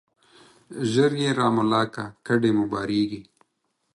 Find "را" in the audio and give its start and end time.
1.39-1.47